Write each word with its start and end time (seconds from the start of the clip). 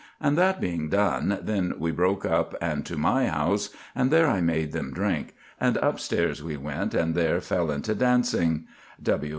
And 0.19 0.35
that 0.35 0.59
being 0.59 0.89
done, 0.89 1.37
then 1.43 1.75
we 1.77 1.91
broke 1.91 2.25
up, 2.25 2.55
and 2.59 2.83
to 2.87 2.97
my 2.97 3.27
house, 3.27 3.69
and 3.93 4.09
there 4.09 4.25
I 4.25 4.41
made 4.41 4.71
them 4.71 4.91
drink; 4.91 5.35
and 5.59 5.77
upstairs 5.77 6.41
we 6.41 6.57
went, 6.57 6.95
and 6.95 7.13
there 7.13 7.39
fell 7.39 7.69
into 7.69 7.93
dancing 7.93 8.65
(W. 9.03 9.29